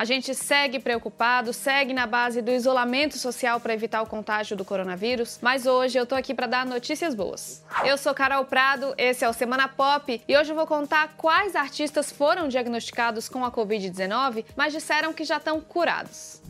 A 0.00 0.04
gente 0.06 0.34
segue 0.34 0.78
preocupado, 0.78 1.52
segue 1.52 1.92
na 1.92 2.06
base 2.06 2.40
do 2.40 2.50
isolamento 2.50 3.18
social 3.18 3.60
para 3.60 3.74
evitar 3.74 4.00
o 4.00 4.06
contágio 4.06 4.56
do 4.56 4.64
coronavírus, 4.64 5.38
mas 5.42 5.66
hoje 5.66 5.98
eu 5.98 6.06
tô 6.06 6.14
aqui 6.14 6.32
para 6.32 6.46
dar 6.46 6.64
notícias 6.64 7.14
boas. 7.14 7.62
Eu 7.84 7.98
sou 7.98 8.14
Carol 8.14 8.46
Prado, 8.46 8.94
esse 8.96 9.26
é 9.26 9.28
o 9.28 9.32
Semana 9.34 9.68
Pop 9.68 10.22
e 10.26 10.38
hoje 10.38 10.52
eu 10.52 10.56
vou 10.56 10.66
contar 10.66 11.16
quais 11.18 11.54
artistas 11.54 12.10
foram 12.10 12.48
diagnosticados 12.48 13.28
com 13.28 13.44
a 13.44 13.52
Covid-19, 13.52 14.46
mas 14.56 14.72
disseram 14.72 15.12
que 15.12 15.22
já 15.22 15.36
estão 15.36 15.60
curados. 15.60 16.40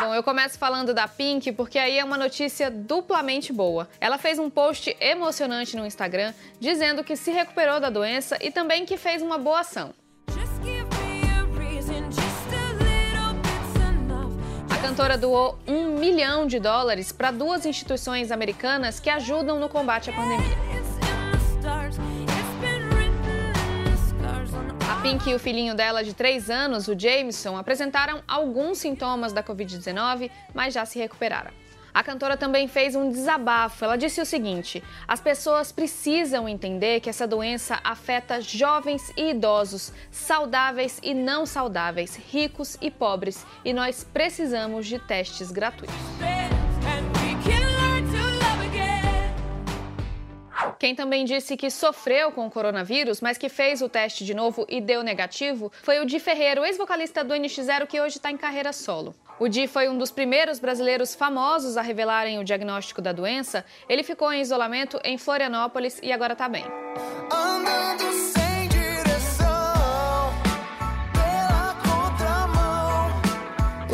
Bom, 0.00 0.14
eu 0.14 0.22
começo 0.22 0.58
falando 0.58 0.94
da 0.94 1.06
Pink 1.06 1.52
porque 1.52 1.78
aí 1.78 1.98
é 1.98 2.04
uma 2.04 2.16
notícia 2.16 2.70
duplamente 2.70 3.52
boa. 3.52 3.90
Ela 4.00 4.16
fez 4.16 4.38
um 4.38 4.48
post 4.48 4.96
emocionante 5.00 5.76
no 5.76 5.84
Instagram 5.84 6.32
dizendo 6.58 7.04
que 7.04 7.14
se 7.14 7.30
recuperou 7.30 7.78
da 7.78 7.90
doença 7.90 8.38
e 8.40 8.50
também 8.50 8.86
que 8.86 8.96
fez 8.96 9.20
uma 9.20 9.36
boa 9.36 9.60
ação. 9.60 9.92
Cantora 14.96 15.18
doou 15.18 15.58
um 15.68 15.98
milhão 15.98 16.46
de 16.46 16.58
dólares 16.58 17.12
para 17.12 17.30
duas 17.30 17.66
instituições 17.66 18.32
americanas 18.32 18.98
que 18.98 19.10
ajudam 19.10 19.60
no 19.60 19.68
combate 19.68 20.08
à 20.08 20.12
pandemia. 20.14 20.56
A 24.90 25.02
Pink 25.02 25.28
e 25.28 25.34
o 25.34 25.38
filhinho 25.38 25.74
dela 25.74 26.02
de 26.02 26.14
3 26.14 26.48
anos, 26.48 26.88
o 26.88 26.98
Jameson, 26.98 27.58
apresentaram 27.58 28.22
alguns 28.26 28.78
sintomas 28.78 29.34
da 29.34 29.42
Covid-19, 29.42 30.30
mas 30.54 30.72
já 30.72 30.86
se 30.86 30.98
recuperaram. 30.98 31.50
A 31.96 32.04
cantora 32.04 32.36
também 32.36 32.68
fez 32.68 32.94
um 32.94 33.10
desabafo. 33.10 33.82
Ela 33.82 33.96
disse 33.96 34.20
o 34.20 34.26
seguinte: 34.26 34.84
as 35.08 35.18
pessoas 35.18 35.72
precisam 35.72 36.46
entender 36.46 37.00
que 37.00 37.08
essa 37.08 37.26
doença 37.26 37.80
afeta 37.82 38.38
jovens 38.38 39.10
e 39.16 39.30
idosos, 39.30 39.94
saudáveis 40.10 41.00
e 41.02 41.14
não 41.14 41.46
saudáveis, 41.46 42.14
ricos 42.14 42.76
e 42.82 42.90
pobres, 42.90 43.46
e 43.64 43.72
nós 43.72 44.04
precisamos 44.04 44.86
de 44.86 44.98
testes 44.98 45.50
gratuitos. 45.50 45.96
Quem 50.86 50.94
também 50.94 51.24
disse 51.24 51.56
que 51.56 51.68
sofreu 51.68 52.30
com 52.30 52.46
o 52.46 52.50
coronavírus, 52.50 53.20
mas 53.20 53.36
que 53.36 53.48
fez 53.48 53.82
o 53.82 53.88
teste 53.88 54.24
de 54.24 54.32
novo 54.32 54.64
e 54.68 54.80
deu 54.80 55.02
negativo, 55.02 55.72
foi 55.82 55.98
o 55.98 56.06
Di 56.06 56.20
Ferreiro, 56.20 56.64
ex-vocalista 56.64 57.24
do 57.24 57.34
NX0 57.34 57.88
que 57.88 58.00
hoje 58.00 58.18
está 58.18 58.30
em 58.30 58.36
carreira 58.36 58.72
solo. 58.72 59.12
O 59.40 59.48
Di 59.48 59.66
foi 59.66 59.88
um 59.88 59.98
dos 59.98 60.12
primeiros 60.12 60.60
brasileiros 60.60 61.12
famosos 61.12 61.76
a 61.76 61.82
revelarem 61.82 62.38
o 62.38 62.44
diagnóstico 62.44 63.02
da 63.02 63.10
doença. 63.10 63.64
Ele 63.88 64.04
ficou 64.04 64.32
em 64.32 64.40
isolamento 64.40 65.00
em 65.02 65.18
Florianópolis 65.18 65.98
e 66.04 66.12
agora 66.12 66.34
está 66.34 66.48
bem. 66.48 66.64
Andando 67.32 68.35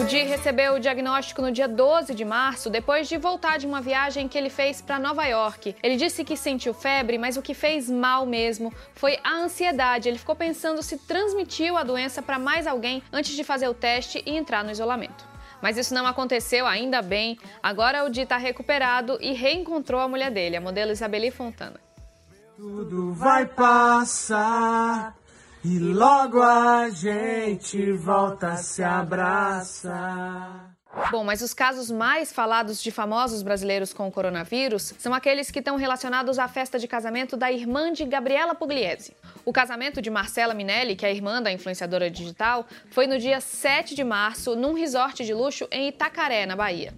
O 0.03 0.05
Di 0.05 0.25
recebeu 0.25 0.75
o 0.75 0.81
diagnóstico 0.81 1.41
no 1.41 1.53
dia 1.53 1.69
12 1.69 2.12
de 2.12 2.25
março, 2.25 2.69
depois 2.69 3.08
de 3.08 3.17
voltar 3.17 3.56
de 3.56 3.69
uma 3.69 3.81
viagem 3.81 4.27
que 4.27 4.36
ele 4.36 4.50
fez 4.50 4.83
para 4.83 4.98
Nova 4.98 5.25
York. 5.27 5.77
Ele 5.81 5.95
disse 5.95 6.25
que 6.25 6.36
sentiu 6.36 6.75
febre, 6.75 7.17
mas 7.19 7.36
o 7.36 7.42
que 7.42 7.55
fez 7.55 7.89
mal 7.89 8.27
mesmo 8.27 8.75
foi 8.97 9.20
a 9.23 9.36
ansiedade. 9.36 10.08
Ele 10.08 10.19
ficou 10.19 10.34
pensando 10.34 10.83
se 10.83 10.98
transmitiu 10.98 11.77
a 11.77 11.84
doença 11.84 12.20
para 12.20 12.36
mais 12.36 12.67
alguém 12.67 13.00
antes 13.12 13.36
de 13.36 13.45
fazer 13.45 13.69
o 13.69 13.75
teste 13.75 14.20
e 14.27 14.36
entrar 14.36 14.64
no 14.64 14.73
isolamento. 14.73 15.25
Mas 15.62 15.78
isso 15.78 15.95
não 15.95 16.05
aconteceu, 16.05 16.67
ainda 16.67 17.00
bem. 17.00 17.39
Agora 17.62 18.05
o 18.05 18.11
Di 18.11 18.23
está 18.23 18.36
recuperado 18.36 19.19
e 19.20 19.33
reencontrou 19.33 20.00
a 20.00 20.08
mulher 20.08 20.33
dele, 20.33 20.56
a 20.56 20.61
modelo 20.61 20.91
Isabeli 20.91 21.30
Fontana. 21.30 21.78
Tudo 22.56 23.12
vai 23.12 23.47
passar. 23.47 25.22
E 25.65 25.79
logo 25.79 26.43
a 26.43 26.91
gente 26.91 27.93
volta 27.93 28.49
a 28.49 28.57
se 28.57 28.83
abraçar. 28.83 30.73
Bom, 31.11 31.23
mas 31.23 31.41
os 31.41 31.55
casos 31.55 31.89
mais 31.89 32.33
falados 32.33 32.83
de 32.83 32.91
famosos 32.91 33.43
brasileiros 33.43 33.95
com 33.95 34.11
coronavírus 34.11 34.92
são 34.98 35.14
aqueles 35.14 35.51
que 35.53 35.61
estão 35.61 35.77
relacionados 35.77 36.39
à 36.39 36.48
festa 36.48 36.81
de 36.81 36.89
casamento 36.89 37.36
da 37.36 37.51
irmã 37.51 37.92
de 37.92 38.05
Gabriela 38.05 38.55
Pugliese. 38.57 39.14
O 39.45 39.53
casamento 39.53 40.03
de 40.03 40.11
Marcela 40.11 40.53
Minelli, 40.53 40.97
que 40.97 41.07
é 41.07 41.09
a 41.09 41.13
irmã 41.13 41.41
da 41.41 41.53
influenciadora 41.53 42.11
digital, 42.11 42.67
foi 42.91 43.07
no 43.07 43.19
dia 43.19 43.41
7 43.41 43.95
de 43.95 44.03
março, 44.03 44.57
num 44.57 44.75
resort 44.75 45.25
de 45.25 45.33
luxo 45.33 45.69
em 45.70 45.89
Itacaré, 45.89 46.45
na 46.45 46.57
Bahia. 46.57 46.92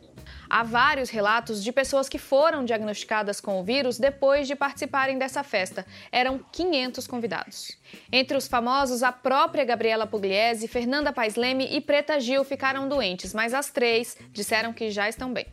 Há 0.54 0.62
vários 0.62 1.10
relatos 1.10 1.64
de 1.64 1.72
pessoas 1.72 2.08
que 2.08 2.16
foram 2.16 2.64
diagnosticadas 2.64 3.40
com 3.40 3.58
o 3.58 3.64
vírus 3.64 3.98
depois 3.98 4.46
de 4.46 4.54
participarem 4.54 5.18
dessa 5.18 5.42
festa. 5.42 5.84
Eram 6.12 6.38
500 6.52 7.08
convidados. 7.08 7.76
Entre 8.12 8.36
os 8.36 8.46
famosos, 8.46 9.02
a 9.02 9.10
própria 9.10 9.64
Gabriela 9.64 10.06
Pugliese, 10.06 10.68
Fernanda 10.68 11.12
Paes 11.12 11.34
Leme 11.34 11.66
e 11.72 11.80
Preta 11.80 12.20
Gil 12.20 12.44
ficaram 12.44 12.88
doentes, 12.88 13.34
mas 13.34 13.52
as 13.52 13.72
três 13.72 14.16
disseram 14.30 14.72
que 14.72 14.92
já 14.92 15.08
estão 15.08 15.32
bem. 15.32 15.44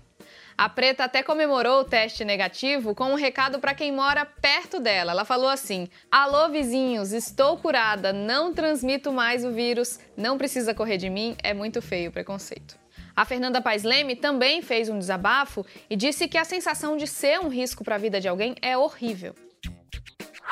A 0.55 0.69
Preta 0.69 1.05
até 1.05 1.23
comemorou 1.23 1.81
o 1.81 1.85
teste 1.85 2.23
negativo 2.23 2.93
com 2.93 3.05
um 3.05 3.15
recado 3.15 3.57
para 3.57 3.73
quem 3.73 3.91
mora 3.91 4.23
perto 4.23 4.79
dela. 4.79 5.13
Ela 5.13 5.25
falou 5.25 5.49
assim: 5.49 5.89
Alô, 6.11 6.49
vizinhos, 6.49 7.11
estou 7.11 7.57
curada, 7.57 8.13
não 8.13 8.53
transmito 8.53 9.11
mais 9.11 9.43
o 9.43 9.51
vírus, 9.51 9.99
não 10.15 10.37
precisa 10.37 10.75
correr 10.75 10.97
de 10.97 11.09
mim, 11.09 11.35
é 11.41 11.55
muito 11.55 11.81
feio 11.81 12.11
o 12.11 12.13
preconceito. 12.13 12.80
A 13.15 13.25
Fernanda 13.25 13.61
Paes 13.61 13.83
Leme 13.83 14.15
também 14.15 14.61
fez 14.61 14.89
um 14.89 14.97
desabafo 14.97 15.65
e 15.89 15.95
disse 15.95 16.27
que 16.27 16.37
a 16.37 16.45
sensação 16.45 16.97
de 16.97 17.07
ser 17.07 17.39
um 17.39 17.49
risco 17.49 17.83
para 17.83 17.95
a 17.95 17.99
vida 17.99 18.21
de 18.21 18.27
alguém 18.27 18.55
é 18.61 18.77
horrível. 18.77 19.35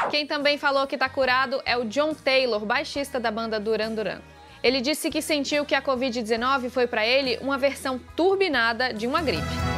Quem 0.10 0.26
também 0.26 0.58
falou 0.58 0.88
que 0.88 0.96
está 0.96 1.10
curado 1.10 1.62
é 1.66 1.78
o 1.78 1.86
John 1.86 2.14
Taylor, 2.14 2.66
baixista 2.66 3.20
da 3.20 3.30
banda 3.30 3.60
Duran 3.60 3.94
Duran. 3.94 4.22
Ele 4.64 4.82
disse 4.82 5.10
que 5.10 5.22
sentiu 5.22 5.66
que 5.66 5.76
a 5.76 5.82
Covid-19 5.82 6.70
foi 6.70 6.88
para 6.88 7.06
ele 7.06 7.38
uma 7.42 7.58
versão 7.58 8.00
turbinada 8.16 8.94
de 8.94 9.08
uma 9.08 9.22
gripe. 9.22 9.69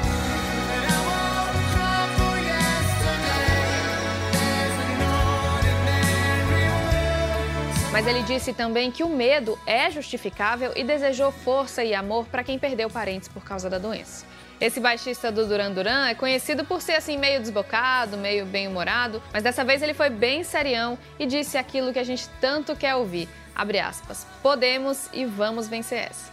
Mas 8.01 8.07
ele 8.07 8.23
disse 8.23 8.51
também 8.51 8.89
que 8.89 9.03
o 9.03 9.09
medo 9.09 9.59
é 9.63 9.91
justificável 9.91 10.71
e 10.75 10.83
desejou 10.83 11.31
força 11.31 11.83
e 11.83 11.93
amor 11.93 12.25
para 12.25 12.43
quem 12.43 12.57
perdeu 12.57 12.89
parentes 12.89 13.27
por 13.27 13.43
causa 13.43 13.69
da 13.69 13.77
doença. 13.77 14.25
Esse 14.59 14.79
baixista 14.79 15.31
do 15.31 15.45
Duran 15.45 15.71
Duran 15.71 16.07
é 16.07 16.15
conhecido 16.15 16.65
por 16.65 16.81
ser 16.81 16.93
assim 16.93 17.15
meio 17.15 17.39
desbocado, 17.39 18.17
meio 18.17 18.43
bem-humorado, 18.43 19.21
mas 19.31 19.43
dessa 19.43 19.63
vez 19.63 19.83
ele 19.83 19.93
foi 19.93 20.09
bem 20.09 20.43
serião 20.43 20.97
e 21.19 21.27
disse 21.27 21.59
aquilo 21.59 21.93
que 21.93 21.99
a 21.99 22.03
gente 22.03 22.27
tanto 22.41 22.75
quer 22.75 22.95
ouvir. 22.95 23.29
Abre 23.53 23.77
aspas. 23.77 24.25
Podemos 24.41 25.07
e 25.13 25.23
vamos 25.23 25.67
vencer 25.67 26.09
essa. 26.09 26.31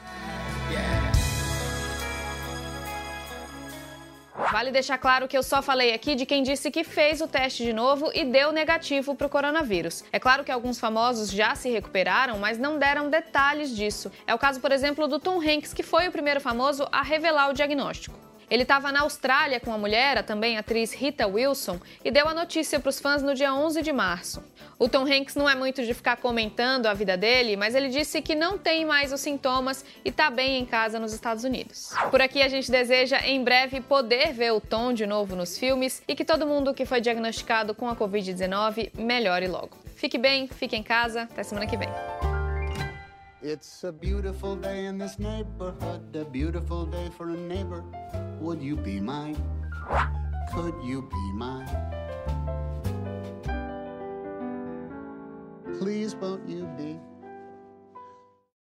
Vale 4.52 4.70
deixar 4.70 4.96
claro 4.98 5.26
que 5.26 5.36
eu 5.36 5.42
só 5.42 5.60
falei 5.60 5.92
aqui 5.92 6.14
de 6.14 6.24
quem 6.24 6.42
disse 6.42 6.70
que 6.70 6.84
fez 6.84 7.20
o 7.20 7.26
teste 7.26 7.64
de 7.64 7.72
novo 7.72 8.10
e 8.14 8.24
deu 8.24 8.52
negativo 8.52 9.14
para 9.14 9.26
o 9.26 9.30
coronavírus. 9.30 10.04
É 10.12 10.18
claro 10.20 10.44
que 10.44 10.52
alguns 10.52 10.78
famosos 10.78 11.30
já 11.30 11.54
se 11.54 11.68
recuperaram, 11.68 12.38
mas 12.38 12.56
não 12.56 12.78
deram 12.78 13.10
detalhes 13.10 13.74
disso. 13.74 14.12
É 14.26 14.34
o 14.34 14.38
caso, 14.38 14.60
por 14.60 14.70
exemplo, 14.70 15.08
do 15.08 15.18
Tom 15.18 15.40
Hanks, 15.40 15.74
que 15.74 15.82
foi 15.82 16.08
o 16.08 16.12
primeiro 16.12 16.40
famoso 16.40 16.86
a 16.92 17.02
revelar 17.02 17.50
o 17.50 17.52
diagnóstico. 17.52 18.27
Ele 18.50 18.62
estava 18.62 18.90
na 18.90 19.00
Austrália 19.00 19.60
com 19.60 19.72
a 19.72 19.78
mulher, 19.78 20.16
a 20.18 20.22
também 20.22 20.56
atriz 20.56 20.92
Rita 20.92 21.26
Wilson, 21.26 21.78
e 22.04 22.10
deu 22.10 22.28
a 22.28 22.34
notícia 22.34 22.80
para 22.80 22.88
os 22.88 22.98
fãs 22.98 23.22
no 23.22 23.34
dia 23.34 23.52
11 23.54 23.82
de 23.82 23.92
março. 23.92 24.42
O 24.78 24.88
Tom 24.88 25.04
Hanks 25.04 25.34
não 25.34 25.48
é 25.48 25.54
muito 25.54 25.84
de 25.84 25.92
ficar 25.92 26.16
comentando 26.16 26.86
a 26.86 26.94
vida 26.94 27.16
dele, 27.16 27.56
mas 27.56 27.74
ele 27.74 27.88
disse 27.88 28.22
que 28.22 28.34
não 28.34 28.56
tem 28.56 28.84
mais 28.84 29.12
os 29.12 29.20
sintomas 29.20 29.84
e 30.04 30.08
está 30.08 30.30
bem 30.30 30.58
em 30.58 30.64
casa 30.64 30.98
nos 30.98 31.12
Estados 31.12 31.44
Unidos. 31.44 31.90
Por 32.10 32.22
aqui 32.22 32.40
a 32.40 32.48
gente 32.48 32.70
deseja 32.70 33.20
em 33.26 33.42
breve 33.42 33.80
poder 33.80 34.32
ver 34.32 34.52
o 34.52 34.60
Tom 34.60 34.92
de 34.92 35.06
novo 35.06 35.36
nos 35.36 35.58
filmes 35.58 36.02
e 36.06 36.14
que 36.14 36.24
todo 36.24 36.46
mundo 36.46 36.72
que 36.72 36.86
foi 36.86 37.00
diagnosticado 37.00 37.74
com 37.74 37.88
a 37.88 37.96
Covid-19 37.96 38.92
melhore 38.96 39.48
logo. 39.48 39.76
Fique 39.94 40.16
bem, 40.16 40.46
fique 40.46 40.76
em 40.76 40.82
casa, 40.82 41.22
até 41.22 41.42
semana 41.42 41.66
que 41.66 41.76
vem. 41.76 41.88
It's 43.50 43.82
a 43.82 43.90
beautiful 43.90 44.56
day 44.56 44.84
in 44.84 44.98
this 44.98 45.18
neighborhood, 45.18 46.14
a 46.14 46.26
beautiful 46.26 46.84
day 46.84 47.08
for 47.16 47.30
a 47.30 47.34
neighbor. 47.34 47.82
Would 48.40 48.60
you 48.60 48.76
be 48.76 49.00
mine? 49.00 49.42
Could 50.52 50.74
you 50.84 51.00
be 51.00 51.32
mine? 51.32 51.66
Please 55.78 56.14
won't 56.14 56.46
you 56.46 56.68
be 56.76 56.98